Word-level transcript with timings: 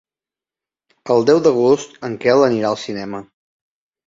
El 1.15 1.27
deu 1.31 1.41
d'agost 1.49 1.93
en 2.09 2.17
Quel 2.25 2.47
anirà 2.49 2.71
al 2.73 2.81
cinema. 2.87 3.23